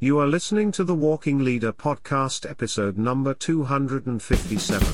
You 0.00 0.20
are 0.20 0.28
listening 0.28 0.70
to 0.72 0.84
the 0.84 0.94
Walking 0.94 1.40
Leader 1.40 1.72
podcast, 1.72 2.48
episode 2.48 2.96
number 2.96 3.34
257. 3.34 4.86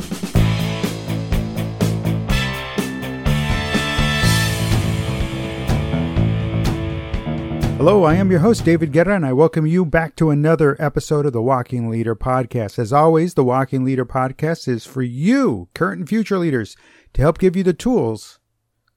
Hello, 7.77 8.05
I 8.05 8.15
am 8.15 8.31
your 8.31 8.41
host, 8.41 8.65
David 8.65 8.93
Guerra, 8.93 9.17
and 9.17 9.27
I 9.27 9.35
welcome 9.35 9.67
you 9.67 9.85
back 9.85 10.17
to 10.17 10.31
another 10.31 10.75
episode 10.79 11.27
of 11.27 11.35
the 11.35 11.43
Walking 11.43 11.91
Leader 11.91 12.17
Podcast. 12.17 12.79
As 12.79 12.91
always, 12.91 13.35
the 13.35 13.45
Walking 13.45 13.85
Leader 13.85 14.07
Podcast 14.07 14.67
is 14.67 14.87
for 14.87 15.03
you, 15.03 15.69
current 15.75 15.99
and 15.99 16.09
future 16.09 16.39
leaders, 16.39 16.79
to 17.13 17.21
help 17.21 17.37
give 17.37 17.57
you 17.57 17.63
the 17.63 17.75
tools 17.75 18.39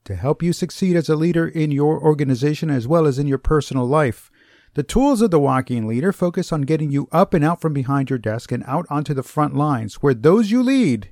to 0.08 0.16
help 0.16 0.42
you 0.42 0.54
succeed 0.54 0.96
as 0.96 1.10
a 1.10 1.18
leader 1.18 1.46
in 1.46 1.70
your 1.70 2.02
organization 2.02 2.70
as 2.70 2.88
well 2.88 3.06
as 3.06 3.20
in 3.20 3.28
your 3.28 3.38
personal 3.38 3.86
life. 3.86 4.32
The 4.78 4.84
tools 4.84 5.24
of 5.24 5.32
the 5.32 5.40
Walking 5.40 5.88
Leader 5.88 6.14
focus 6.14 6.54
on 6.54 6.62
getting 6.62 6.92
you 6.92 7.08
up 7.12 7.34
and 7.34 7.44
out 7.44 7.60
from 7.60 7.74
behind 7.74 8.12
your 8.12 8.20
desk 8.20 8.52
and 8.52 8.64
out 8.68 8.86
onto 8.92 9.16
the 9.16 9.24
front 9.24 9.56
lines 9.56 9.96
where 9.96 10.14
those 10.14 10.52
you 10.52 10.62
lead, 10.62 11.12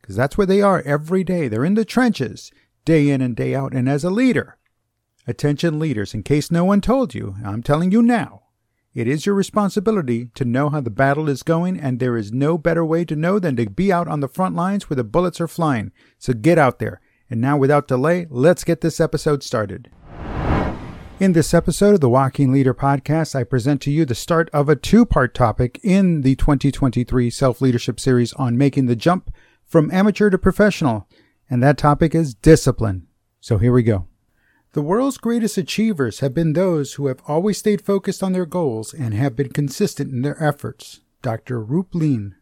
because 0.00 0.16
that's 0.16 0.38
where 0.38 0.46
they 0.46 0.62
are 0.62 0.80
every 0.86 1.22
day, 1.22 1.46
they're 1.46 1.66
in 1.66 1.74
the 1.74 1.84
trenches, 1.84 2.50
day 2.86 3.10
in 3.10 3.20
and 3.20 3.36
day 3.36 3.54
out. 3.54 3.74
And 3.74 3.90
as 3.90 4.04
a 4.04 4.10
leader, 4.10 4.56
Attention 5.26 5.78
leaders, 5.78 6.14
in 6.14 6.22
case 6.22 6.50
no 6.50 6.64
one 6.64 6.80
told 6.80 7.14
you, 7.14 7.34
I'm 7.44 7.62
telling 7.62 7.92
you 7.92 8.00
now. 8.00 8.44
It 8.94 9.06
is 9.06 9.26
your 9.26 9.34
responsibility 9.34 10.30
to 10.34 10.46
know 10.46 10.70
how 10.70 10.80
the 10.80 10.88
battle 10.88 11.28
is 11.28 11.42
going, 11.42 11.78
and 11.78 12.00
there 12.00 12.16
is 12.16 12.32
no 12.32 12.56
better 12.56 12.86
way 12.86 13.04
to 13.04 13.14
know 13.14 13.38
than 13.38 13.54
to 13.56 13.68
be 13.68 13.92
out 13.92 14.08
on 14.08 14.20
the 14.20 14.28
front 14.28 14.56
lines 14.56 14.88
where 14.88 14.96
the 14.96 15.04
bullets 15.04 15.42
are 15.42 15.48
flying. 15.48 15.92
So 16.18 16.32
get 16.32 16.56
out 16.56 16.78
there. 16.78 17.02
And 17.28 17.38
now, 17.38 17.58
without 17.58 17.86
delay, 17.86 18.26
let's 18.30 18.64
get 18.64 18.80
this 18.80 18.98
episode 18.98 19.42
started. 19.42 19.90
In 21.20 21.32
this 21.32 21.54
episode 21.54 21.94
of 21.94 22.00
the 22.00 22.08
Walking 22.08 22.50
Leader 22.50 22.74
podcast, 22.74 23.36
I 23.36 23.44
present 23.44 23.80
to 23.82 23.90
you 23.92 24.04
the 24.04 24.16
start 24.16 24.50
of 24.52 24.68
a 24.68 24.74
two 24.74 25.06
part 25.06 25.32
topic 25.32 25.78
in 25.84 26.22
the 26.22 26.34
2023 26.34 27.30
Self 27.30 27.60
Leadership 27.60 28.00
Series 28.00 28.32
on 28.32 28.58
making 28.58 28.86
the 28.86 28.96
jump 28.96 29.32
from 29.64 29.92
amateur 29.92 30.28
to 30.28 30.38
professional. 30.38 31.08
And 31.48 31.62
that 31.62 31.78
topic 31.78 32.16
is 32.16 32.34
discipline. 32.34 33.06
So 33.38 33.58
here 33.58 33.72
we 33.72 33.84
go. 33.84 34.08
The 34.72 34.82
world's 34.82 35.18
greatest 35.18 35.56
achievers 35.56 36.18
have 36.18 36.34
been 36.34 36.52
those 36.52 36.94
who 36.94 37.06
have 37.06 37.22
always 37.28 37.58
stayed 37.58 37.80
focused 37.80 38.20
on 38.20 38.32
their 38.32 38.44
goals 38.44 38.92
and 38.92 39.14
have 39.14 39.36
been 39.36 39.50
consistent 39.50 40.12
in 40.12 40.22
their 40.22 40.42
efforts. 40.42 41.00
Dr. 41.22 41.64
Roopleen. 41.64 42.32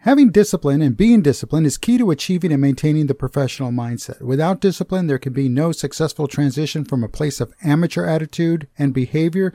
Having 0.00 0.30
discipline 0.30 0.82
and 0.82 0.96
being 0.96 1.20
disciplined 1.22 1.66
is 1.66 1.78
key 1.78 1.98
to 1.98 2.10
achieving 2.10 2.52
and 2.52 2.60
maintaining 2.60 3.06
the 3.06 3.14
professional 3.14 3.72
mindset. 3.72 4.20
Without 4.20 4.60
discipline, 4.60 5.08
there 5.08 5.18
can 5.18 5.32
be 5.32 5.48
no 5.48 5.72
successful 5.72 6.28
transition 6.28 6.84
from 6.84 7.02
a 7.02 7.08
place 7.08 7.40
of 7.40 7.52
amateur 7.64 8.04
attitude 8.04 8.68
and 8.78 8.94
behavior 8.94 9.52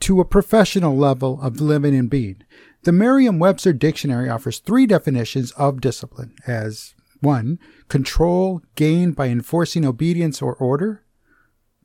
to 0.00 0.20
a 0.20 0.24
professional 0.24 0.96
level 0.96 1.40
of 1.40 1.60
living 1.60 1.94
and 1.94 2.10
being. 2.10 2.42
The 2.82 2.92
Merriam-Webster 2.92 3.72
dictionary 3.72 4.28
offers 4.28 4.58
three 4.58 4.86
definitions 4.86 5.52
of 5.52 5.80
discipline 5.80 6.34
as 6.46 6.94
1. 7.20 7.58
Control 7.88 8.62
gained 8.74 9.16
by 9.16 9.28
enforcing 9.28 9.84
obedience 9.84 10.42
or 10.42 10.54
order. 10.56 11.04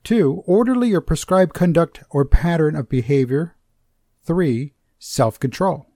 2. 0.04 0.44
Orderly 0.46 0.94
or 0.94 1.02
prescribed 1.02 1.54
conduct 1.54 2.04
or 2.10 2.26
pattern 2.26 2.76
of 2.76 2.90
behavior. 2.90 3.56
3. 4.24 4.74
Self 4.98 5.40
control. 5.40 5.89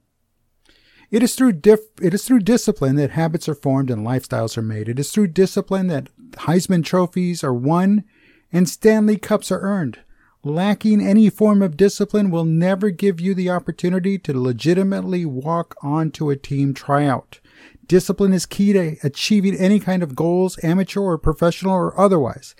It 1.14 1.22
is, 1.22 1.36
through 1.36 1.52
dif- 1.54 2.02
it 2.02 2.16
is 2.16 2.26
through 2.26 2.40
discipline 2.40 2.96
that 2.96 3.12
habits 3.12 3.48
are 3.48 3.54
formed 3.54 3.92
and 3.92 4.04
lifestyles 4.04 4.58
are 4.58 4.64
made. 4.64 4.90
It 4.90 4.98
is 4.98 5.12
through 5.12 5.28
discipline 5.28 5.86
that 5.86 6.10
Heisman 6.32 6.84
trophies 6.84 7.44
are 7.44 7.54
won 7.54 8.04
and 8.52 8.68
Stanley 8.68 9.18
Cups 9.18 9.52
are 9.52 9.60
earned. 9.60 10.00
Lacking 10.44 11.02
any 11.02 11.30
form 11.30 11.62
of 11.62 11.78
discipline 11.78 12.32
will 12.32 12.46
never 12.46 12.90
give 12.90 13.22
you 13.22 13.36
the 13.36 13.52
opportunity 13.52 14.18
to 14.18 14.42
legitimately 14.42 15.24
walk 15.24 15.76
onto 15.84 16.32
a 16.32 16.36
team 16.36 16.74
tryout. 16.74 17.40
Discipline 17.86 18.34
is 18.34 18.48
key 18.48 18.74
to 18.74 18.96
achieving 19.04 19.56
any 19.56 19.80
kind 19.80 20.02
of 20.02 20.16
goals, 20.16 20.58
amateur 20.64 21.02
or 21.02 21.20
professional 21.20 21.76
or 21.76 22.00
otherwise. 22.00 22.56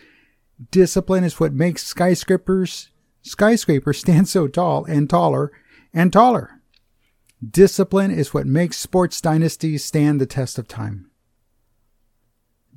Discipline 0.70 1.24
is 1.24 1.40
what 1.40 1.54
makes 1.54 1.84
skyscrapers 1.84 2.92
skyscrapers 3.24 3.98
stand 4.02 4.30
so 4.30 4.48
tall 4.48 4.86
and 4.86 5.10
taller 5.10 5.52
and 5.92 6.14
taller. 6.14 6.62
Discipline 7.50 8.12
is 8.12 8.34
what 8.34 8.46
makes 8.46 8.78
sports 8.78 9.20
dynasties 9.20 9.84
stand 9.84 10.22
the 10.22 10.26
test 10.26 10.60
of 10.60 10.68
time. 10.68 11.10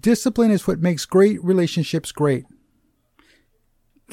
Discipline 0.00 0.50
is 0.50 0.66
what 0.66 0.81
makes 0.81 1.04
great 1.04 1.43
relationships 1.44 2.10
great. 2.10 2.44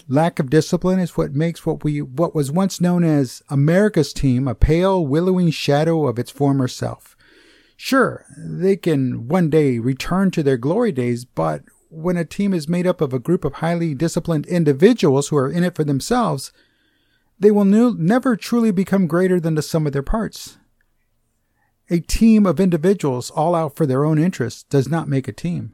Lack 0.07 0.39
of 0.39 0.49
discipline 0.49 0.99
is 0.99 1.15
what 1.15 1.33
makes 1.33 1.65
what 1.65 1.83
we 1.83 2.01
what 2.01 2.35
was 2.35 2.51
once 2.51 2.81
known 2.81 3.03
as 3.03 3.41
America's 3.49 4.11
team 4.11 4.47
a 4.47 4.55
pale, 4.55 5.05
willowing 5.05 5.51
shadow 5.51 6.07
of 6.07 6.19
its 6.19 6.31
former 6.31 6.67
self. 6.67 7.15
Sure, 7.77 8.25
they 8.37 8.75
can 8.75 9.27
one 9.27 9.49
day 9.49 9.79
return 9.79 10.31
to 10.31 10.43
their 10.43 10.57
glory 10.57 10.91
days, 10.91 11.25
but 11.25 11.63
when 11.89 12.17
a 12.17 12.25
team 12.25 12.53
is 12.53 12.67
made 12.67 12.87
up 12.87 13.01
of 13.01 13.13
a 13.13 13.19
group 13.19 13.45
of 13.45 13.55
highly 13.55 13.93
disciplined 13.93 14.45
individuals 14.47 15.27
who 15.27 15.37
are 15.37 15.49
in 15.49 15.63
it 15.63 15.75
for 15.75 15.83
themselves, 15.83 16.51
they 17.43 17.51
will 17.51 17.65
never 17.65 18.35
truly 18.35 18.71
become 18.71 19.07
greater 19.07 19.39
than 19.39 19.55
the 19.55 19.61
sum 19.61 19.85
of 19.85 19.93
their 19.93 20.01
parts. 20.01 20.57
A 21.89 21.99
team 21.99 22.45
of 22.45 22.59
individuals 22.59 23.29
all 23.29 23.53
out 23.53 23.75
for 23.75 23.85
their 23.85 24.05
own 24.05 24.17
interests 24.17 24.63
does 24.63 24.87
not 24.87 25.07
make 25.07 25.27
a 25.27 25.33
team. 25.33 25.73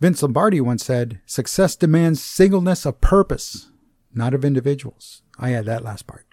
Vince 0.00 0.22
Lombardi 0.22 0.60
once 0.60 0.84
said, 0.84 1.20
Success 1.26 1.76
demands 1.76 2.22
singleness 2.22 2.86
of 2.86 3.00
purpose, 3.00 3.70
not 4.14 4.32
of 4.32 4.44
individuals. 4.44 5.22
I 5.38 5.52
add 5.52 5.66
that 5.66 5.84
last 5.84 6.06
part. 6.06 6.26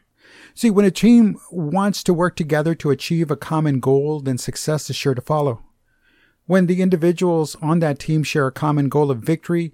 See, 0.55 0.69
when 0.69 0.85
a 0.85 0.91
team 0.91 1.38
wants 1.51 2.01
to 2.03 2.13
work 2.13 2.35
together 2.35 2.73
to 2.75 2.91
achieve 2.91 3.29
a 3.29 3.35
common 3.35 3.79
goal, 3.79 4.22
then 4.22 4.38
success 4.38 4.89
is 4.89 4.95
sure 4.95 5.13
to 5.13 5.22
follow 5.22 5.63
when 6.47 6.66
the 6.66 6.81
individuals 6.81 7.55
on 7.61 7.79
that 7.79 7.99
team 7.99 8.23
share 8.23 8.47
a 8.47 8.51
common 8.51 8.89
goal 8.89 9.11
of 9.11 9.19
victory 9.19 9.73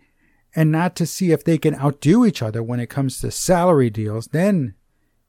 and 0.55 0.71
not 0.71 0.95
to 0.95 1.05
see 1.05 1.31
if 1.31 1.43
they 1.43 1.57
can 1.57 1.75
outdo 1.75 2.25
each 2.25 2.41
other 2.41 2.61
when 2.61 2.79
it 2.79 2.89
comes 2.89 3.19
to 3.19 3.31
salary 3.31 3.89
deals, 3.89 4.27
then 4.27 4.75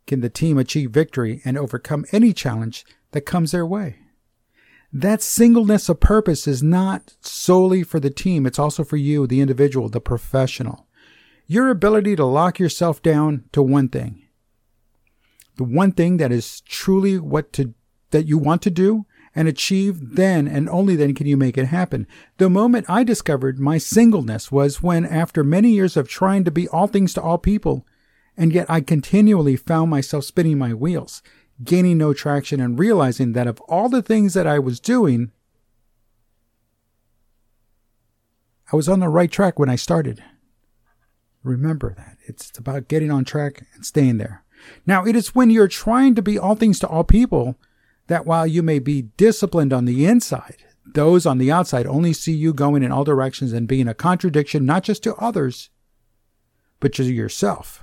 can 0.07 0.21
the 0.21 0.29
team 0.29 0.59
achieve 0.59 0.91
victory 0.91 1.41
and 1.45 1.57
overcome 1.57 2.05
any 2.13 2.33
challenge 2.33 2.85
that 3.13 3.23
comes 3.23 3.53
their 3.53 3.65
way. 3.65 3.99
That 4.93 5.23
singleness 5.23 5.89
of 5.89 5.99
purpose 5.99 6.47
is 6.47 6.63
not 6.63 7.17
solely 7.21 7.83
for 7.83 7.99
the 7.99 8.11
team, 8.11 8.47
it's 8.47 8.59
also 8.59 8.85
for 8.85 8.97
you, 8.97 9.27
the 9.27 9.41
individual, 9.41 9.89
the 9.89 10.01
professional. 10.01 10.87
Your 11.47 11.69
ability 11.69 12.17
to 12.17 12.25
lock 12.25 12.59
yourself 12.59 13.03
down 13.03 13.45
to 13.53 13.63
one 13.63 13.89
thing. 13.89 14.23
The 15.57 15.65
one 15.65 15.93
thing 15.93 16.19
that 16.19 16.33
is 16.33 16.61
truly 16.63 17.19
what 17.19 17.53
to 17.55 17.75
that 18.11 18.27
you 18.27 18.39
want 18.39 18.63
to 18.63 18.71
do 18.71 19.07
and 19.35 19.49
achieve, 19.49 20.15
then 20.15 20.47
and 20.47 20.69
only 20.69 20.97
then 20.97 21.15
can 21.15 21.27
you 21.27 21.37
make 21.37 21.59
it 21.59 21.67
happen. 21.67 22.07
The 22.39 22.49
moment 22.49 22.87
I 22.89 23.03
discovered 23.03 23.59
my 23.59 23.79
singleness 23.79 24.53
was 24.53 24.83
when, 24.83 25.05
after 25.05 25.43
many 25.43 25.71
years 25.71 25.97
of 25.97 26.09
trying 26.09 26.45
to 26.45 26.51
be 26.51 26.69
all 26.69 26.87
things 26.87 27.15
to 27.15 27.23
all 27.23 27.39
people, 27.39 27.85
and 28.37 28.53
yet 28.53 28.67
I 28.69 28.81
continually 28.81 29.57
found 29.57 29.91
myself 29.91 30.25
spinning 30.25 30.59
my 30.59 30.73
wheels, 30.73 31.23
gaining 31.63 31.99
no 31.99 32.13
traction, 32.13 32.61
and 32.61 32.79
realizing 32.79 33.33
that 33.33 33.47
of 33.47 33.61
all 33.63 33.89
the 33.89 34.03
things 34.03 34.35
that 34.35 34.47
I 34.47 34.59
was 34.59 34.81
doing, 34.81 35.33
I 38.73 38.77
was 38.77 38.89
on 38.89 39.01
the 39.01 39.09
right 39.09 39.31
track 39.31 39.59
when 39.59 39.69
I 39.69 39.77
started. 39.77 40.23
Remember 41.43 41.95
that. 41.97 42.17
It's 42.27 42.57
about 42.57 42.89
getting 42.89 43.11
on 43.11 43.25
track 43.25 43.67
and 43.75 43.85
staying 43.85 44.19
there. 44.19 44.43
Now, 44.87 45.05
it 45.05 45.15
is 45.15 45.35
when 45.35 45.51
you're 45.51 45.69
trying 45.69 46.15
to 46.15 46.23
be 46.23 46.39
all 46.39 46.55
things 46.55 46.79
to 46.81 46.89
all 46.89 47.05
people 47.05 47.59
that 48.07 48.27
while 48.27 48.47
you 48.47 48.63
may 48.63 48.79
be 48.79 49.03
disciplined 49.17 49.73
on 49.73 49.85
the 49.85 50.07
inside, 50.07 50.65
those 50.95 51.27
on 51.27 51.39
the 51.39 51.51
outside 51.51 51.87
only 51.87 52.13
see 52.13 52.33
you 52.33 52.53
going 52.53 52.83
in 52.83 52.93
all 52.93 53.05
directions 53.05 53.53
and 53.53 53.67
being 53.67 53.89
a 53.89 53.95
contradiction 53.95 54.67
not 54.67 54.85
just 54.85 55.03
to 55.05 55.15
others, 55.17 55.71
but 56.81 56.93
to 56.95 57.05
yourself. 57.05 57.81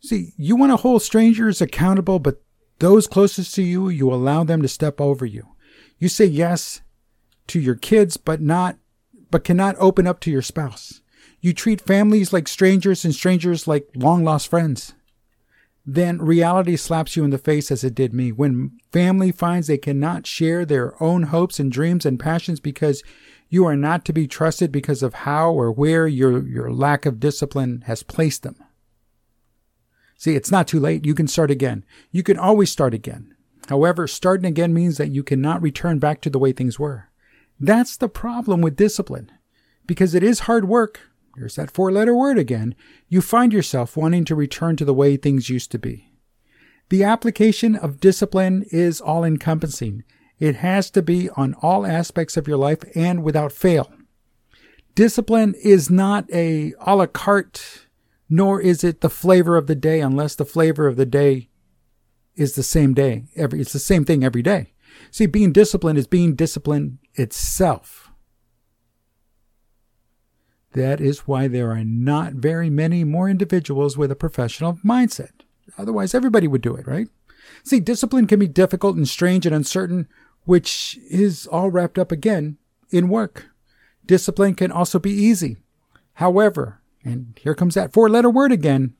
See, 0.00 0.32
you 0.36 0.56
want 0.56 0.72
to 0.72 0.76
hold 0.76 1.02
strangers 1.02 1.60
accountable, 1.60 2.18
but 2.18 2.42
those 2.78 3.06
closest 3.06 3.54
to 3.54 3.62
you, 3.62 3.88
you 3.88 4.12
allow 4.12 4.44
them 4.44 4.62
to 4.62 4.68
step 4.68 5.00
over 5.00 5.26
you. 5.26 5.48
You 5.98 6.08
say 6.08 6.24
yes 6.24 6.80
to 7.48 7.60
your 7.60 7.74
kids, 7.74 8.16
but 8.16 8.40
not, 8.40 8.78
but 9.30 9.44
cannot 9.44 9.76
open 9.78 10.06
up 10.06 10.20
to 10.20 10.30
your 10.30 10.42
spouse. 10.42 11.02
You 11.40 11.52
treat 11.52 11.80
families 11.80 12.32
like 12.32 12.48
strangers 12.48 13.04
and 13.04 13.14
strangers 13.14 13.66
like 13.66 13.88
long 13.94 14.24
lost 14.24 14.48
friends 14.48 14.94
then 15.86 16.18
reality 16.18 16.76
slaps 16.76 17.16
you 17.16 17.24
in 17.24 17.30
the 17.30 17.38
face 17.38 17.70
as 17.70 17.82
it 17.82 17.94
did 17.94 18.12
me. 18.12 18.32
When 18.32 18.78
family 18.92 19.32
finds 19.32 19.66
they 19.66 19.78
cannot 19.78 20.26
share 20.26 20.64
their 20.64 21.00
own 21.02 21.24
hopes 21.24 21.58
and 21.58 21.72
dreams 21.72 22.04
and 22.04 22.20
passions 22.20 22.60
because 22.60 23.02
you 23.48 23.66
are 23.66 23.76
not 23.76 24.04
to 24.04 24.12
be 24.12 24.28
trusted 24.28 24.70
because 24.70 25.02
of 25.02 25.14
how 25.14 25.50
or 25.50 25.72
where 25.72 26.06
your, 26.06 26.46
your 26.46 26.72
lack 26.72 27.06
of 27.06 27.18
discipline 27.18 27.82
has 27.86 28.02
placed 28.02 28.42
them. 28.42 28.56
See, 30.16 30.36
it's 30.36 30.50
not 30.50 30.68
too 30.68 30.78
late. 30.78 31.06
You 31.06 31.14
can 31.14 31.26
start 31.26 31.50
again. 31.50 31.84
You 32.12 32.22
can 32.22 32.38
always 32.38 32.70
start 32.70 32.94
again. 32.94 33.34
However, 33.68 34.06
starting 34.06 34.46
again 34.46 34.74
means 34.74 34.98
that 34.98 35.10
you 35.10 35.22
cannot 35.22 35.62
return 35.62 35.98
back 35.98 36.20
to 36.20 36.30
the 36.30 36.38
way 36.38 36.52
things 36.52 36.78
were. 36.78 37.08
That's 37.58 37.96
the 37.96 38.08
problem 38.08 38.60
with 38.60 38.76
discipline 38.76 39.32
because 39.86 40.14
it 40.14 40.22
is 40.22 40.40
hard 40.40 40.66
work. 40.66 41.00
There's 41.36 41.56
that 41.56 41.70
four 41.70 41.92
letter 41.92 42.14
word 42.14 42.38
again, 42.38 42.74
you 43.08 43.20
find 43.20 43.52
yourself 43.52 43.96
wanting 43.96 44.24
to 44.26 44.34
return 44.34 44.76
to 44.76 44.84
the 44.84 44.94
way 44.94 45.16
things 45.16 45.48
used 45.48 45.70
to 45.72 45.78
be. 45.78 46.12
The 46.88 47.04
application 47.04 47.76
of 47.76 48.00
discipline 48.00 48.64
is 48.70 49.00
all 49.00 49.24
encompassing. 49.24 50.02
It 50.38 50.56
has 50.56 50.90
to 50.90 51.02
be 51.02 51.30
on 51.30 51.54
all 51.62 51.86
aspects 51.86 52.36
of 52.36 52.48
your 52.48 52.56
life 52.56 52.80
and 52.94 53.22
without 53.22 53.52
fail. 53.52 53.92
Discipline 54.94 55.54
is 55.62 55.88
not 55.88 56.30
a 56.32 56.74
a 56.80 56.96
la 56.96 57.06
carte, 57.06 57.86
nor 58.28 58.60
is 58.60 58.82
it 58.82 59.00
the 59.00 59.10
flavor 59.10 59.56
of 59.56 59.66
the 59.66 59.74
day 59.76 60.00
unless 60.00 60.34
the 60.34 60.44
flavor 60.44 60.86
of 60.86 60.96
the 60.96 61.06
day 61.06 61.48
is 62.34 62.54
the 62.54 62.62
same 62.62 62.94
day. 62.94 63.26
Every, 63.36 63.60
it's 63.60 63.72
the 63.72 63.78
same 63.78 64.04
thing 64.04 64.24
every 64.24 64.42
day. 64.42 64.72
See, 65.10 65.26
being 65.26 65.52
disciplined 65.52 65.98
is 65.98 66.06
being 66.06 66.34
disciplined 66.34 66.98
itself. 67.14 68.09
That 70.72 71.00
is 71.00 71.26
why 71.26 71.48
there 71.48 71.70
are 71.72 71.84
not 71.84 72.34
very 72.34 72.70
many 72.70 73.02
more 73.04 73.28
individuals 73.28 73.98
with 73.98 74.10
a 74.10 74.16
professional 74.16 74.78
mindset. 74.84 75.32
Otherwise, 75.76 76.14
everybody 76.14 76.46
would 76.46 76.62
do 76.62 76.74
it, 76.76 76.86
right? 76.86 77.08
See, 77.64 77.80
discipline 77.80 78.26
can 78.26 78.38
be 78.38 78.46
difficult 78.46 78.96
and 78.96 79.08
strange 79.08 79.46
and 79.46 79.54
uncertain, 79.54 80.08
which 80.44 80.98
is 81.10 81.46
all 81.46 81.70
wrapped 81.70 81.98
up 81.98 82.12
again 82.12 82.58
in 82.90 83.08
work. 83.08 83.46
Discipline 84.06 84.54
can 84.54 84.70
also 84.70 84.98
be 84.98 85.10
easy. 85.10 85.56
However, 86.14 86.80
and 87.04 87.38
here 87.40 87.54
comes 87.54 87.74
that 87.74 87.92
four 87.92 88.08
letter 88.08 88.30
word 88.30 88.52
again 88.52 88.94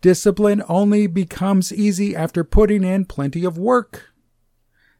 discipline 0.00 0.62
only 0.68 1.06
becomes 1.06 1.72
easy 1.72 2.14
after 2.14 2.44
putting 2.44 2.84
in 2.84 3.04
plenty 3.04 3.44
of 3.44 3.58
work. 3.58 4.10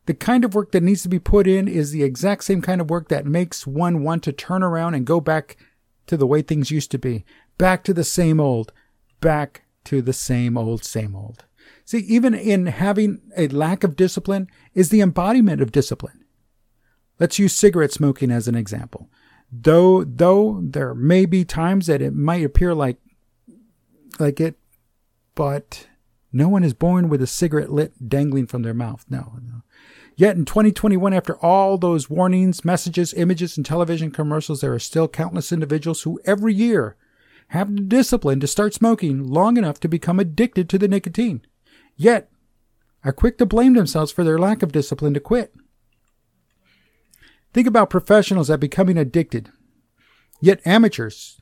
The 0.08 0.14
kind 0.14 0.42
of 0.42 0.54
work 0.54 0.72
that 0.72 0.82
needs 0.82 1.02
to 1.02 1.08
be 1.10 1.18
put 1.18 1.46
in 1.46 1.68
is 1.68 1.90
the 1.90 2.02
exact 2.02 2.44
same 2.44 2.62
kind 2.62 2.80
of 2.80 2.88
work 2.88 3.08
that 3.08 3.26
makes 3.26 3.66
one 3.66 4.02
want 4.02 4.22
to 4.22 4.32
turn 4.32 4.62
around 4.62 4.94
and 4.94 5.04
go 5.04 5.20
back 5.20 5.58
to 6.06 6.16
the 6.16 6.26
way 6.26 6.40
things 6.40 6.70
used 6.70 6.90
to 6.92 6.98
be. 6.98 7.26
Back 7.58 7.84
to 7.84 7.92
the 7.92 8.04
same 8.04 8.40
old. 8.40 8.72
Back 9.20 9.64
to 9.84 10.00
the 10.00 10.14
same 10.14 10.56
old, 10.56 10.82
same 10.82 11.14
old. 11.14 11.44
See, 11.84 11.98
even 11.98 12.32
in 12.32 12.68
having 12.68 13.20
a 13.36 13.48
lack 13.48 13.84
of 13.84 13.96
discipline 13.96 14.48
is 14.72 14.88
the 14.88 15.02
embodiment 15.02 15.60
of 15.60 15.72
discipline. 15.72 16.24
Let's 17.20 17.38
use 17.38 17.54
cigarette 17.54 17.92
smoking 17.92 18.30
as 18.30 18.48
an 18.48 18.54
example. 18.54 19.10
Though, 19.52 20.04
though 20.04 20.62
there 20.62 20.94
may 20.94 21.26
be 21.26 21.44
times 21.44 21.86
that 21.88 22.00
it 22.00 22.14
might 22.14 22.42
appear 22.42 22.74
like, 22.74 22.96
like 24.18 24.40
it, 24.40 24.58
but 25.34 25.86
no 26.32 26.48
one 26.48 26.64
is 26.64 26.72
born 26.72 27.10
with 27.10 27.20
a 27.20 27.26
cigarette 27.26 27.70
lit 27.70 28.08
dangling 28.08 28.46
from 28.46 28.62
their 28.62 28.72
mouth. 28.72 29.04
No, 29.10 29.34
no. 29.42 29.64
Yet 30.18 30.36
in 30.36 30.46
2021, 30.46 31.14
after 31.14 31.36
all 31.36 31.78
those 31.78 32.10
warnings, 32.10 32.64
messages, 32.64 33.14
images, 33.14 33.56
and 33.56 33.64
television 33.64 34.10
commercials, 34.10 34.60
there 34.60 34.74
are 34.74 34.80
still 34.80 35.06
countless 35.06 35.52
individuals 35.52 36.02
who 36.02 36.18
every 36.24 36.52
year 36.52 36.96
have 37.50 37.72
the 37.72 37.82
discipline 37.82 38.40
to 38.40 38.48
start 38.48 38.74
smoking 38.74 39.28
long 39.28 39.56
enough 39.56 39.78
to 39.78 39.86
become 39.86 40.18
addicted 40.18 40.68
to 40.68 40.76
the 40.76 40.88
nicotine. 40.88 41.42
Yet 41.96 42.32
are 43.04 43.12
quick 43.12 43.38
to 43.38 43.46
blame 43.46 43.74
themselves 43.74 44.10
for 44.10 44.24
their 44.24 44.40
lack 44.40 44.64
of 44.64 44.72
discipline 44.72 45.14
to 45.14 45.20
quit. 45.20 45.54
Think 47.52 47.68
about 47.68 47.88
professionals 47.88 48.50
at 48.50 48.58
becoming 48.58 48.98
addicted, 48.98 49.52
yet 50.40 50.60
amateurs 50.66 51.40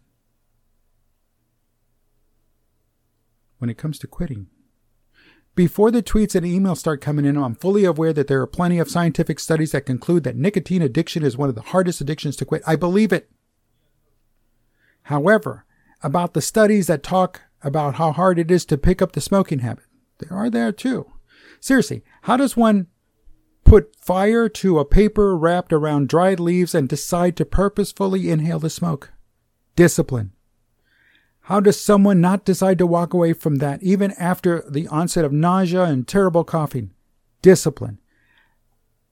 when 3.56 3.70
it 3.70 3.78
comes 3.78 3.98
to 4.00 4.06
quitting. 4.06 4.48
Before 5.56 5.90
the 5.90 6.02
tweets 6.02 6.34
and 6.34 6.44
emails 6.44 6.76
start 6.76 7.00
coming 7.00 7.24
in, 7.24 7.38
I'm 7.38 7.54
fully 7.54 7.86
aware 7.86 8.12
that 8.12 8.28
there 8.28 8.42
are 8.42 8.46
plenty 8.46 8.78
of 8.78 8.90
scientific 8.90 9.40
studies 9.40 9.72
that 9.72 9.86
conclude 9.86 10.22
that 10.24 10.36
nicotine 10.36 10.82
addiction 10.82 11.22
is 11.24 11.38
one 11.38 11.48
of 11.48 11.54
the 11.54 11.62
hardest 11.62 12.02
addictions 12.02 12.36
to 12.36 12.44
quit. 12.44 12.62
I 12.66 12.76
believe 12.76 13.10
it. 13.10 13.30
However, 15.04 15.64
about 16.02 16.34
the 16.34 16.42
studies 16.42 16.88
that 16.88 17.02
talk 17.02 17.40
about 17.62 17.94
how 17.94 18.12
hard 18.12 18.38
it 18.38 18.50
is 18.50 18.66
to 18.66 18.76
pick 18.76 19.00
up 19.00 19.12
the 19.12 19.20
smoking 19.22 19.60
habit, 19.60 19.84
there 20.18 20.36
are 20.36 20.50
there 20.50 20.72
too. 20.72 21.10
Seriously, 21.58 22.04
how 22.22 22.36
does 22.36 22.54
one 22.54 22.88
put 23.64 23.96
fire 23.96 24.50
to 24.50 24.78
a 24.78 24.84
paper 24.84 25.34
wrapped 25.34 25.72
around 25.72 26.10
dried 26.10 26.38
leaves 26.38 26.74
and 26.74 26.86
decide 26.86 27.34
to 27.38 27.46
purposefully 27.46 28.30
inhale 28.30 28.58
the 28.58 28.68
smoke? 28.68 29.14
Discipline. 29.74 30.32
How 31.46 31.60
does 31.60 31.80
someone 31.80 32.20
not 32.20 32.44
decide 32.44 32.76
to 32.78 32.88
walk 32.88 33.14
away 33.14 33.32
from 33.32 33.56
that 33.56 33.80
even 33.80 34.10
after 34.18 34.64
the 34.68 34.88
onset 34.88 35.24
of 35.24 35.32
nausea 35.32 35.84
and 35.84 36.06
terrible 36.06 36.42
coughing? 36.42 36.90
Discipline. 37.40 38.00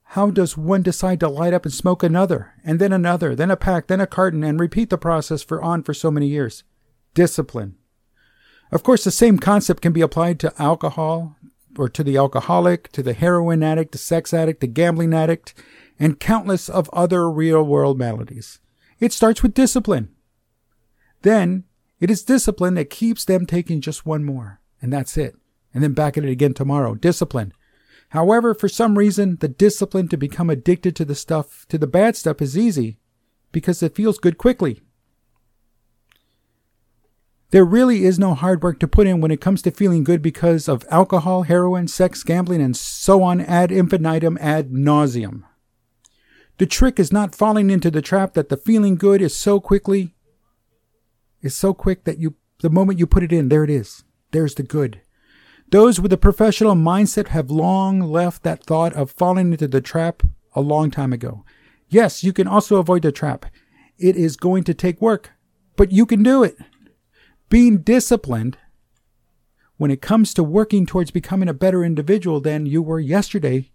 How 0.03 0.31
does 0.31 0.57
one 0.57 0.81
decide 0.81 1.21
to 1.21 1.29
light 1.29 1.53
up 1.53 1.63
and 1.63 1.73
smoke 1.73 2.03
another, 2.03 2.51
and 2.61 2.77
then 2.77 2.91
another, 2.91 3.35
then 3.35 3.51
a 3.51 3.55
pack, 3.55 3.87
then 3.87 4.01
a 4.01 4.05
carton, 4.05 4.43
and 4.43 4.59
repeat 4.59 4.89
the 4.89 4.97
process 4.97 5.43
for 5.43 5.63
on 5.63 5.81
for 5.81 5.93
so 5.93 6.11
many 6.11 6.27
years? 6.27 6.65
Discipline. 7.13 7.77
Of 8.69 8.83
course, 8.83 9.05
the 9.05 9.11
same 9.11 9.39
concept 9.39 9.81
can 9.81 9.93
be 9.93 10.01
applied 10.01 10.37
to 10.41 10.61
alcohol, 10.61 11.37
or 11.77 11.87
to 11.87 12.03
the 12.03 12.17
alcoholic, 12.17 12.91
to 12.91 13.01
the 13.01 13.13
heroin 13.13 13.63
addict, 13.63 13.93
the 13.93 13.97
sex 13.97 14.33
addict, 14.33 14.59
the 14.59 14.67
gambling 14.67 15.13
addict, 15.13 15.53
and 15.97 16.19
countless 16.19 16.67
of 16.67 16.89
other 16.91 17.31
real 17.31 17.63
world 17.63 17.97
maladies. 17.97 18.59
It 18.99 19.13
starts 19.13 19.41
with 19.41 19.53
discipline. 19.53 20.09
Then 21.21 21.63
it 21.99 22.09
is 22.09 22.23
discipline 22.23 22.73
that 22.75 22.89
keeps 22.89 23.25
them 23.25 23.45
taking 23.45 23.81
just 23.81 24.05
one 24.05 24.23
more, 24.23 24.59
and 24.81 24.91
that's 24.91 25.17
it. 25.17 25.35
And 25.73 25.83
then 25.83 25.93
back 25.93 26.17
at 26.17 26.23
it 26.23 26.29
again 26.29 26.53
tomorrow. 26.53 26.95
Discipline. 26.95 27.53
However, 28.09 28.53
for 28.53 28.69
some 28.69 28.97
reason, 28.97 29.37
the 29.39 29.47
discipline 29.47 30.07
to 30.09 30.17
become 30.17 30.49
addicted 30.49 30.95
to 30.95 31.05
the 31.05 31.15
stuff, 31.15 31.65
to 31.69 31.77
the 31.77 31.87
bad 31.87 32.15
stuff, 32.15 32.41
is 32.41 32.57
easy 32.57 32.99
because 33.51 33.81
it 33.83 33.95
feels 33.95 34.17
good 34.17 34.37
quickly. 34.37 34.81
There 37.51 37.65
really 37.65 38.05
is 38.05 38.19
no 38.19 38.33
hard 38.33 38.63
work 38.63 38.79
to 38.79 38.87
put 38.87 39.07
in 39.07 39.21
when 39.21 39.31
it 39.31 39.41
comes 39.41 39.61
to 39.61 39.71
feeling 39.71 40.03
good 40.03 40.21
because 40.21 40.67
of 40.67 40.85
alcohol, 40.89 41.43
heroin, 41.43 41.87
sex, 41.87 42.23
gambling, 42.23 42.61
and 42.61 42.75
so 42.75 43.23
on 43.23 43.39
ad 43.39 43.71
infinitum 43.71 44.37
ad 44.41 44.71
nauseum. 44.71 45.43
The 46.57 46.65
trick 46.65 46.99
is 46.99 47.13
not 47.13 47.35
falling 47.35 47.69
into 47.69 47.91
the 47.91 48.01
trap 48.01 48.33
that 48.33 48.49
the 48.49 48.57
feeling 48.57 48.95
good 48.95 49.21
is 49.21 49.37
so 49.37 49.59
quickly 49.59 50.14
is 51.45 51.55
so 51.55 51.73
quick 51.73 52.03
that 52.03 52.19
you 52.19 52.35
the 52.59 52.69
moment 52.69 52.99
you 52.99 53.05
put 53.05 53.23
it 53.23 53.33
in, 53.33 53.49
there 53.49 53.63
it 53.63 53.69
is. 53.69 54.03
There's 54.31 54.55
the 54.55 54.63
good. 54.63 55.01
Those 55.71 55.99
with 55.99 56.13
a 56.13 56.17
professional 56.17 56.75
mindset 56.75 57.29
have 57.29 57.49
long 57.49 57.99
left 57.99 58.43
that 58.43 58.63
thought 58.63 58.93
of 58.93 59.11
falling 59.11 59.51
into 59.51 59.67
the 59.67 59.81
trap 59.81 60.23
a 60.53 60.61
long 60.61 60.91
time 60.91 61.11
ago. 61.11 61.43
Yes, 61.89 62.23
you 62.23 62.33
can 62.33 62.47
also 62.47 62.77
avoid 62.77 63.01
the 63.01 63.11
trap. 63.11 63.45
It 63.97 64.15
is 64.15 64.35
going 64.37 64.63
to 64.65 64.73
take 64.73 65.01
work, 65.01 65.31
but 65.75 65.91
you 65.91 66.05
can 66.05 66.23
do 66.23 66.43
it. 66.43 66.57
Being 67.49 67.79
disciplined 67.79 68.57
when 69.77 69.91
it 69.91 70.01
comes 70.01 70.33
to 70.33 70.43
working 70.43 70.85
towards 70.85 71.11
becoming 71.11 71.49
a 71.49 71.53
better 71.53 71.83
individual 71.83 72.39
than 72.39 72.65
you 72.65 72.81
were 72.81 72.99
yesterday. 72.99 73.71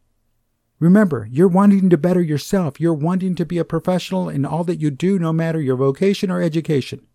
Remember, 0.78 1.28
you're 1.30 1.48
wanting 1.48 1.90
to 1.90 1.98
better 1.98 2.22
yourself. 2.22 2.80
You're 2.80 2.94
wanting 2.94 3.34
to 3.34 3.44
be 3.44 3.58
a 3.58 3.64
professional 3.64 4.28
in 4.28 4.46
all 4.46 4.64
that 4.64 4.80
you 4.80 4.90
do, 4.90 5.18
no 5.18 5.32
matter 5.32 5.60
your 5.60 5.76
vocation 5.76 6.30
or 6.30 6.40
education. 6.40 7.06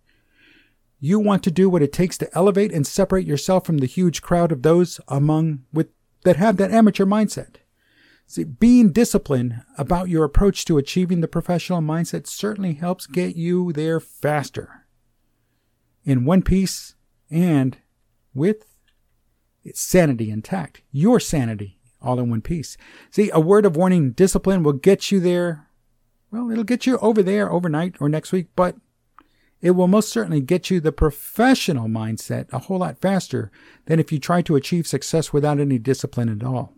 You 1.00 1.20
want 1.20 1.44
to 1.44 1.52
do 1.52 1.70
what 1.70 1.82
it 1.82 1.94
takes 1.94 2.18
to 2.20 2.38
elevate 2.38 2.72
and 2.72 2.86
separate 2.86 3.28
yourself 3.28 3.66
from 3.66 3.80
the 3.80 3.86
huge 3.86 4.22
crowd 4.22 4.52
of 4.52 4.62
those 4.62 5.00
among 5.08 5.64
with 5.72 5.90
that 6.24 6.38
have 6.38 6.58
that 6.58 6.72
amateur 6.72 7.06
mindset. 7.06 7.58
See, 8.28 8.44
being 8.44 8.92
disciplined 8.92 9.62
about 9.78 10.10
your 10.10 10.24
approach 10.24 10.66
to 10.66 10.80
achieving 10.80 11.22
the 11.22 11.28
professional 11.28 11.82
mindset 11.82 12.26
certainly 12.26 12.74
helps 12.74 13.06
get 13.06 13.36
you 13.36 13.72
there 13.72 14.00
faster. 14.00 14.86
In 16.04 16.26
one 16.26 16.42
piece 16.42 16.96
and 17.30 17.78
with 18.34 18.66
sanity 19.74 20.32
intact. 20.32 20.82
Your 20.92 21.20
sanity 21.20 21.80
all 22.02 22.20
in 22.20 22.30
one 22.30 22.42
piece. 22.42 22.78
See, 23.10 23.30
a 23.32 23.40
word 23.40 23.66
of 23.66 23.76
warning 23.76 24.12
discipline 24.12 24.64
will 24.64 24.74
get 24.74 25.12
you 25.12 25.20
there. 25.20 25.70
Well, 26.32 26.52
it'll 26.52 26.64
get 26.64 26.86
you 26.86 26.98
over 27.00 27.24
there 27.24 27.52
overnight 27.52 27.96
or 28.00 28.10
next 28.10 28.32
week, 28.32 28.48
but 28.56 28.76
it 29.66 29.72
will 29.72 29.88
most 29.88 30.10
certainly 30.10 30.42
get 30.42 30.70
you 30.70 30.80
the 30.80 30.92
professional 30.92 31.88
mindset 31.88 32.46
a 32.54 32.60
whole 32.60 32.78
lot 32.78 33.02
faster 33.02 33.50
than 33.88 34.00
if 34.00 34.12
you 34.12 34.20
try 34.20 34.40
to 34.40 34.56
achieve 34.56 34.86
success 34.86 35.34
without 35.34 35.60
any 35.60 35.80
discipline 35.80 36.30
at 36.30 36.46
all. 36.46 36.76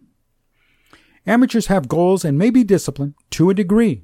Amateurs 1.26 1.68
have 1.68 1.90
goals 1.90 2.24
and 2.24 2.38
may 2.38 2.50
be 2.50 2.64
disciplined 2.64 3.16
to 3.32 3.50
a 3.50 3.54
degree. 3.54 4.04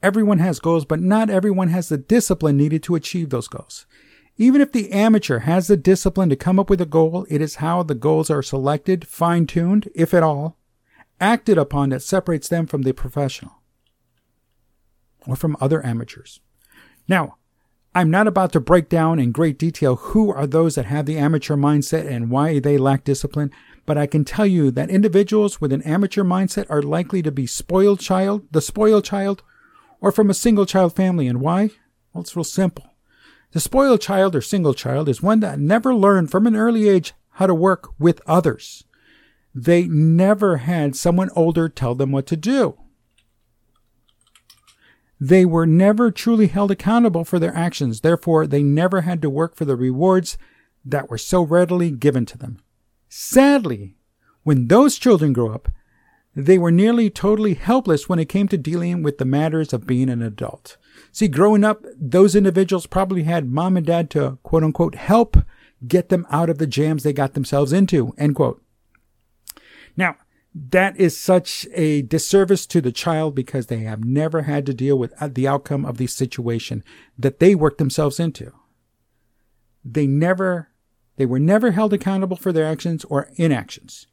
Everyone 0.00 0.38
has 0.38 0.60
goals, 0.60 0.84
but 0.84 1.00
not 1.00 1.28
everyone 1.28 1.66
has 1.70 1.88
the 1.88 1.98
discipline 1.98 2.56
needed 2.56 2.84
to 2.84 2.94
achieve 2.94 3.30
those 3.30 3.48
goals. 3.48 3.84
Even 4.36 4.60
if 4.60 4.70
the 4.70 4.92
amateur 4.92 5.40
has 5.40 5.66
the 5.66 5.76
discipline 5.76 6.28
to 6.28 6.36
come 6.36 6.60
up 6.60 6.70
with 6.70 6.80
a 6.80 6.86
goal, 6.86 7.26
it 7.28 7.40
is 7.40 7.56
how 7.56 7.82
the 7.82 7.96
goals 7.96 8.30
are 8.30 8.44
selected, 8.44 9.08
fine 9.08 9.44
tuned, 9.44 9.88
if 9.92 10.14
at 10.14 10.22
all, 10.22 10.56
acted 11.20 11.58
upon 11.58 11.88
that 11.88 12.02
separates 12.02 12.48
them 12.48 12.64
from 12.64 12.82
the 12.82 12.92
professional 12.92 13.60
or 15.26 15.34
from 15.34 15.56
other 15.60 15.84
amateurs. 15.84 16.38
Now, 17.08 17.38
I'm 17.96 18.10
not 18.10 18.26
about 18.26 18.52
to 18.52 18.60
break 18.60 18.90
down 18.90 19.18
in 19.18 19.32
great 19.32 19.58
detail 19.58 19.96
who 19.96 20.30
are 20.30 20.46
those 20.46 20.74
that 20.74 20.84
have 20.84 21.06
the 21.06 21.16
amateur 21.16 21.56
mindset 21.56 22.06
and 22.06 22.28
why 22.28 22.58
they 22.58 22.76
lack 22.76 23.04
discipline, 23.04 23.50
but 23.86 23.96
I 23.96 24.06
can 24.06 24.22
tell 24.22 24.44
you 24.44 24.70
that 24.72 24.90
individuals 24.90 25.62
with 25.62 25.72
an 25.72 25.80
amateur 25.80 26.22
mindset 26.22 26.66
are 26.68 26.82
likely 26.82 27.22
to 27.22 27.32
be 27.32 27.46
spoiled 27.46 27.98
child, 27.98 28.46
the 28.50 28.60
spoiled 28.60 29.04
child, 29.04 29.42
or 29.98 30.12
from 30.12 30.28
a 30.28 30.34
single 30.34 30.66
child 30.66 30.94
family. 30.94 31.26
And 31.26 31.40
why? 31.40 31.70
Well, 32.12 32.20
it's 32.20 32.36
real 32.36 32.44
simple. 32.44 32.84
The 33.52 33.60
spoiled 33.60 34.02
child 34.02 34.36
or 34.36 34.42
single 34.42 34.74
child 34.74 35.08
is 35.08 35.22
one 35.22 35.40
that 35.40 35.58
never 35.58 35.94
learned 35.94 36.30
from 36.30 36.46
an 36.46 36.54
early 36.54 36.90
age 36.90 37.14
how 37.30 37.46
to 37.46 37.54
work 37.54 37.98
with 37.98 38.20
others. 38.26 38.84
They 39.54 39.86
never 39.86 40.58
had 40.58 40.96
someone 40.96 41.30
older 41.34 41.70
tell 41.70 41.94
them 41.94 42.12
what 42.12 42.26
to 42.26 42.36
do. 42.36 42.76
They 45.18 45.44
were 45.44 45.66
never 45.66 46.10
truly 46.10 46.48
held 46.48 46.70
accountable 46.70 47.24
for 47.24 47.38
their 47.38 47.54
actions. 47.54 48.00
Therefore, 48.00 48.46
they 48.46 48.62
never 48.62 49.02
had 49.02 49.22
to 49.22 49.30
work 49.30 49.56
for 49.56 49.64
the 49.64 49.76
rewards 49.76 50.36
that 50.84 51.08
were 51.08 51.18
so 51.18 51.42
readily 51.42 51.90
given 51.90 52.26
to 52.26 52.38
them. 52.38 52.58
Sadly, 53.08 53.96
when 54.42 54.68
those 54.68 54.98
children 54.98 55.32
grow 55.32 55.52
up, 55.52 55.68
they 56.34 56.58
were 56.58 56.70
nearly 56.70 57.08
totally 57.08 57.54
helpless 57.54 58.08
when 58.08 58.18
it 58.18 58.28
came 58.28 58.46
to 58.48 58.58
dealing 58.58 59.02
with 59.02 59.16
the 59.16 59.24
matters 59.24 59.72
of 59.72 59.86
being 59.86 60.10
an 60.10 60.20
adult. 60.20 60.76
See, 61.10 61.28
growing 61.28 61.64
up, 61.64 61.84
those 61.98 62.36
individuals 62.36 62.86
probably 62.86 63.22
had 63.22 63.50
mom 63.50 63.76
and 63.78 63.86
dad 63.86 64.10
to 64.10 64.38
quote 64.42 64.62
unquote 64.62 64.96
help 64.96 65.38
get 65.86 66.10
them 66.10 66.26
out 66.30 66.50
of 66.50 66.58
the 66.58 66.66
jams 66.66 67.02
they 67.02 67.14
got 67.14 67.32
themselves 67.32 67.72
into, 67.72 68.12
end 68.18 68.34
quote. 68.34 68.62
Now, 69.96 70.16
that 70.58 70.98
is 70.98 71.14
such 71.14 71.66
a 71.74 72.00
disservice 72.00 72.64
to 72.66 72.80
the 72.80 72.92
child 72.92 73.34
because 73.34 73.66
they 73.66 73.80
have 73.80 74.04
never 74.04 74.42
had 74.42 74.64
to 74.64 74.72
deal 74.72 74.98
with 74.98 75.12
uh, 75.20 75.28
the 75.30 75.46
outcome 75.46 75.84
of 75.84 75.98
the 75.98 76.06
situation 76.06 76.82
that 77.18 77.40
they 77.40 77.54
worked 77.54 77.76
themselves 77.76 78.18
into. 78.18 78.52
They 79.84 80.06
never, 80.06 80.70
they 81.16 81.26
were 81.26 81.38
never 81.38 81.72
held 81.72 81.92
accountable 81.92 82.38
for 82.38 82.52
their 82.52 82.64
actions 82.64 83.04
or 83.04 83.28
inactions. 83.36 84.06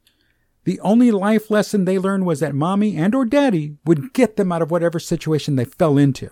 The 0.66 0.82
only 0.82 1.12
life 1.12 1.50
lesson 1.50 1.86
they 1.86 1.98
learned 1.98 2.26
was 2.26 2.42
that 2.42 2.54
mommy 2.54 2.98
and 2.98 3.16
or 3.16 3.24
daddy 3.24 3.78
would 3.86 4.14
get 4.14 4.36
them 4.36 4.52
out 4.52 4.62
of 4.62 4.70
whatever 4.70 5.00
situation 5.00 5.56
they 5.56 5.66
fell 5.66 5.98
into. 5.98 6.30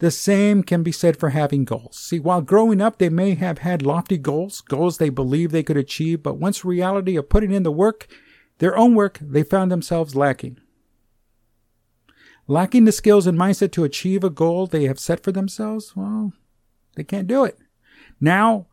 The 0.00 0.10
same 0.10 0.62
can 0.62 0.82
be 0.82 0.92
said 0.92 1.16
for 1.16 1.30
having 1.30 1.64
goals. 1.64 1.96
See, 1.96 2.20
while 2.20 2.42
growing 2.42 2.82
up, 2.82 2.98
they 2.98 3.08
may 3.08 3.36
have 3.36 3.58
had 3.58 3.80
lofty 3.80 4.18
goals, 4.18 4.60
goals 4.60 4.98
they 4.98 5.08
believed 5.08 5.52
they 5.52 5.62
could 5.62 5.78
achieve, 5.78 6.22
but 6.22 6.36
once 6.36 6.62
reality 6.62 7.16
of 7.16 7.30
putting 7.30 7.52
in 7.52 7.62
the 7.62 7.72
work 7.72 8.06
their 8.58 8.76
own 8.76 8.94
work, 8.94 9.18
they 9.20 9.42
found 9.42 9.70
themselves 9.70 10.14
lacking. 10.14 10.58
Lacking 12.46 12.84
the 12.84 12.92
skills 12.92 13.26
and 13.26 13.38
mindset 13.38 13.72
to 13.72 13.84
achieve 13.84 14.22
a 14.22 14.30
goal 14.30 14.66
they 14.66 14.84
have 14.84 14.98
set 14.98 15.22
for 15.22 15.32
themselves, 15.32 15.96
well, 15.96 16.32
they 16.96 17.04
can't 17.04 17.26
do 17.26 17.44
it. 17.44 17.58
Now, 18.20 18.66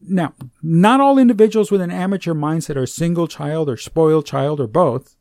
now, 0.00 0.34
not 0.62 1.00
all 1.00 1.18
individuals 1.18 1.70
with 1.70 1.80
an 1.80 1.90
amateur 1.90 2.34
mindset 2.34 2.76
are 2.76 2.86
single 2.86 3.26
child 3.26 3.68
or 3.68 3.76
spoiled 3.76 4.26
child 4.26 4.60
or 4.60 4.66
both. 4.66 5.16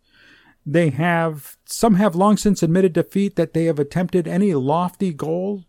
They 0.66 0.90
have, 0.90 1.58
some 1.66 1.96
have 1.96 2.16
long 2.16 2.38
since 2.38 2.62
admitted 2.62 2.94
defeat 2.94 3.36
that 3.36 3.54
they 3.54 3.66
have 3.66 3.80
attempted 3.80 4.28
any 4.28 4.54
lofty 4.54 5.14
goal 5.14 5.66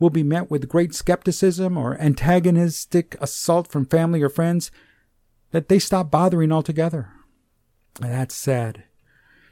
will 0.00 0.10
be 0.10 0.24
met 0.24 0.50
with 0.50 0.68
great 0.68 0.94
skepticism 0.94 1.78
or 1.78 2.00
antagonistic 2.00 3.16
assault 3.20 3.68
from 3.68 3.86
family 3.86 4.20
or 4.22 4.28
friends 4.28 4.70
that 5.52 5.68
they 5.68 5.78
stop 5.78 6.10
bothering 6.10 6.50
altogether. 6.50 7.10
That's 8.00 8.34
sad. 8.34 8.84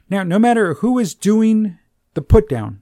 Now, 0.09 0.23
no 0.23 0.37
matter 0.37 0.75
who 0.75 0.99
is 0.99 1.15
doing 1.15 1.77
the 2.13 2.21
put 2.21 2.49
down, 2.49 2.81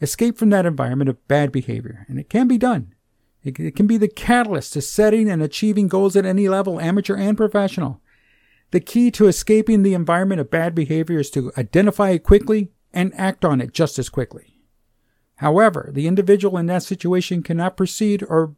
escape 0.00 0.36
from 0.36 0.50
that 0.50 0.66
environment 0.66 1.08
of 1.08 1.28
bad 1.28 1.52
behavior, 1.52 2.04
and 2.08 2.18
it 2.18 2.28
can 2.28 2.48
be 2.48 2.58
done. 2.58 2.94
It, 3.42 3.58
it 3.58 3.76
can 3.76 3.86
be 3.86 3.96
the 3.96 4.08
catalyst 4.08 4.74
to 4.74 4.82
setting 4.82 5.30
and 5.30 5.42
achieving 5.42 5.88
goals 5.88 6.16
at 6.16 6.26
any 6.26 6.48
level, 6.48 6.80
amateur 6.80 7.16
and 7.16 7.36
professional. 7.36 8.00
The 8.70 8.80
key 8.80 9.10
to 9.12 9.28
escaping 9.28 9.82
the 9.82 9.94
environment 9.94 10.40
of 10.40 10.50
bad 10.50 10.74
behavior 10.74 11.20
is 11.20 11.30
to 11.30 11.52
identify 11.56 12.10
it 12.10 12.24
quickly 12.24 12.70
and 12.92 13.14
act 13.16 13.44
on 13.44 13.60
it 13.60 13.72
just 13.72 13.98
as 13.98 14.08
quickly. 14.08 14.58
However, 15.36 15.90
the 15.92 16.06
individual 16.06 16.58
in 16.58 16.66
that 16.66 16.82
situation 16.82 17.42
cannot 17.42 17.76
proceed 17.76 18.22
or 18.28 18.54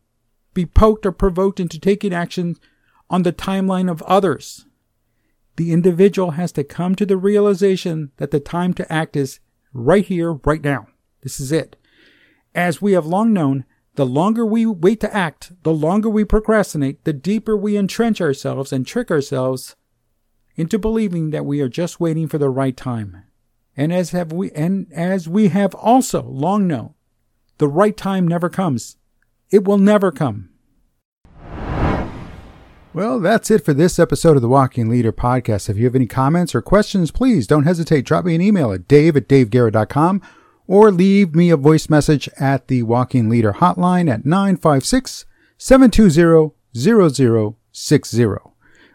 be 0.53 0.67
poked 0.67 1.07
or 1.07 1.13
provoked 1.13 1.61
into 1.61 1.79
taking 1.79 2.13
action 2.13 2.57
on 3.09 3.23
the 3.23 3.33
timeline 3.33 3.91
of 3.91 4.03
others 4.03 4.67
the 5.57 5.73
individual 5.73 6.33
has 6.33 6.53
to 6.53 6.65
come 6.65 6.95
to 6.95 7.07
the 7.07 7.17
realization 7.17 8.11
that 8.17 8.31
the 8.31 8.41
time 8.41 8.73
to 8.75 8.93
act 8.93 9.17
is 9.17 9.41
right 9.73 10.05
here, 10.05 10.33
right 10.33 10.63
now. 10.63 10.87
This 11.23 11.39
is 11.39 11.53
it. 11.53 11.77
As 12.55 12.83
we 12.83 12.93
have 12.93 13.07
long 13.07 13.33
known, 13.33 13.65
the 13.95 14.07
longer 14.07 14.47
we 14.47 14.65
wait 14.65 15.01
to 15.01 15.15
act, 15.15 15.53
the 15.63 15.73
longer 15.73 16.09
we 16.09 16.25
procrastinate, 16.25 17.05
the 17.05 17.13
deeper 17.13 17.57
we 17.57 17.77
entrench 17.77 18.21
ourselves 18.21 18.73
and 18.73 18.87
trick 18.87 19.11
ourselves 19.11 19.77
into 20.57 20.79
believing 20.79 21.31
that 21.31 21.47
we 21.47 21.61
are 21.61 21.69
just 21.69 22.01
waiting 22.01 22.29
for 22.29 22.39
the 22.39 22.51
right 22.51 22.77
time. 22.77 23.25
And 23.77 23.93
as 23.93 24.11
have 24.11 24.33
we 24.33 24.51
and 24.53 24.87
as 24.93 25.29
we 25.29 25.49
have 25.49 25.75
also 25.75 26.23
long 26.23 26.67
known, 26.67 26.95
the 27.59 27.69
right 27.69 27.97
time 27.97 28.29
never 28.29 28.49
comes. 28.49 28.97
It 29.51 29.65
will 29.65 29.79
never 29.79 30.11
come. 30.11 30.51
Well, 32.95 33.21
that's 33.21 33.51
it 33.51 33.65
for 33.65 33.73
this 33.73 33.99
episode 33.99 34.37
of 34.37 34.43
the 34.43 34.49
Walking 34.49 34.91
Leader 34.91 35.13
podcast. 35.13 35.71
If 35.71 35.79
you 35.79 35.85
have 35.85 35.95
any 35.95 36.07
comments 36.07 36.55
or 36.55 36.61
questions, 36.61 37.11
please 37.11 37.47
don't 37.47 37.65
hesitate. 37.65 38.05
Drop 38.05 38.27
me 38.27 38.35
an 38.35 38.43
email 38.43 38.71
at 38.71 38.87
dave 38.87 39.17
at 39.17 39.29
daveguerra.com 39.29 40.21
or 40.67 40.91
leave 40.91 41.35
me 41.35 41.49
a 41.49 41.57
voice 41.57 41.89
message 41.89 42.29
at 42.39 42.69
the 42.69 42.83
Walking 42.83 43.31
Leader 43.31 43.55
hotline 43.55 44.13
at 44.13 44.27
956 44.27 45.25
720 45.57 46.55
0060. 47.73 48.27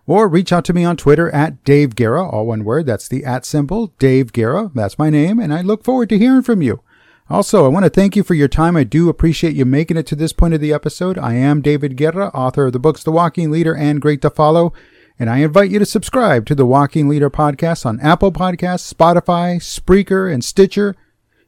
Or 0.05 0.27
reach 0.27 0.53
out 0.53 0.63
to 0.65 0.73
me 0.73 0.85
on 0.85 0.95
Twitter 0.95 1.31
at 1.31 1.63
Dave 1.63 1.95
Guerra, 1.95 2.29
all 2.29 2.45
one 2.45 2.63
word. 2.63 2.85
That's 2.85 3.07
the 3.07 3.25
at 3.25 3.45
symbol, 3.45 3.87
Dave 3.97 4.31
Guerra. 4.31 4.71
That's 4.75 4.99
my 4.99 5.09
name, 5.09 5.39
and 5.39 5.51
I 5.51 5.61
look 5.61 5.83
forward 5.83 6.09
to 6.09 6.19
hearing 6.19 6.43
from 6.43 6.61
you. 6.61 6.81
Also, 7.29 7.65
I 7.65 7.67
want 7.67 7.83
to 7.83 7.89
thank 7.89 8.15
you 8.15 8.23
for 8.23 8.35
your 8.35 8.47
time. 8.47 8.77
I 8.77 8.85
do 8.85 9.09
appreciate 9.09 9.53
you 9.53 9.65
making 9.65 9.97
it 9.97 10.07
to 10.07 10.15
this 10.15 10.31
point 10.31 10.53
of 10.53 10.61
the 10.61 10.71
episode. 10.71 11.17
I 11.17 11.33
am 11.33 11.61
David 11.61 11.97
Guerra, 11.97 12.29
author 12.29 12.67
of 12.67 12.73
the 12.73 12.79
books 12.79 13.03
The 13.03 13.11
Walking 13.11 13.51
Leader 13.51 13.75
and 13.75 14.01
Great 14.01 14.21
to 14.21 14.29
Follow, 14.29 14.71
and 15.19 15.29
I 15.29 15.39
invite 15.39 15.69
you 15.69 15.77
to 15.79 15.85
subscribe 15.85 16.45
to 16.45 16.55
the 16.55 16.65
Walking 16.65 17.09
Leader 17.09 17.29
podcast 17.29 17.85
on 17.85 17.99
Apple 17.99 18.31
Podcasts, 18.31 18.93
Spotify, 18.93 19.57
Spreaker, 19.57 20.31
and 20.31 20.41
Stitcher. 20.41 20.95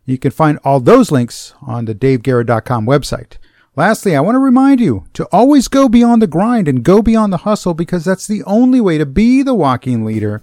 You 0.06 0.18
can 0.18 0.32
find 0.32 0.60
all 0.66 0.82
those 0.82 1.12
links 1.12 1.54
on 1.62 1.86
the 1.86 1.96
daveguerra.com 1.96 2.86
website. 2.86 3.38
Lastly, 3.78 4.18
I 4.18 4.22
want 4.22 4.36
to 4.36 4.40
remind 4.40 4.82
you 4.82 5.06
to 5.14 5.30
always 5.32 5.70
go 5.70 5.88
beyond 5.88 6.22
the 6.22 6.28
grind 6.28 6.68
and 6.68 6.84
go 6.84 7.02
beyond 7.02 7.32
the 7.32 7.38
hustle 7.38 7.74
because 7.74 8.04
that's 8.04 8.28
the 8.28 8.44
only 8.44 8.82
way 8.82 8.98
to 8.98 9.06
be 9.06 9.44
the 9.44 9.54
walking 9.54 10.04
leader 10.04 10.42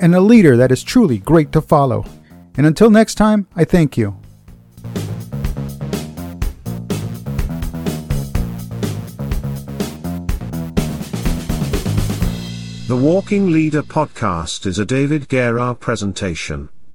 and 0.00 0.12
a 0.12 0.20
leader 0.20 0.56
that 0.56 0.72
is 0.72 0.82
truly 0.82 1.18
great 1.18 1.52
to 1.52 1.60
follow. 1.60 2.04
And 2.56 2.66
until 2.66 2.90
next 2.90 3.14
time, 3.14 3.46
I 3.54 3.64
thank 3.64 3.96
you. 3.96 4.21
The 12.92 12.98
Walking 12.98 13.50
Leader 13.50 13.82
podcast 13.82 14.66
is 14.66 14.78
a 14.78 14.84
David 14.84 15.30
Guerra 15.30 15.74
presentation. 15.74 16.68